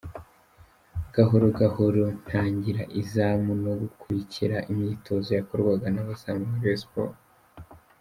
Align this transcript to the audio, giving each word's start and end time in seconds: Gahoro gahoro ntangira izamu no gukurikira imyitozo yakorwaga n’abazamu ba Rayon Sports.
Gahoro 1.13 1.45
gahoro 1.59 2.03
ntangira 2.23 2.83
izamu 3.01 3.51
no 3.63 3.73
gukurikira 3.81 4.55
imyitozo 4.71 5.29
yakorwaga 5.39 5.87
n’abazamu 5.91 6.43
ba 6.51 6.57
Rayon 6.63 6.81
Sports. 6.83 7.19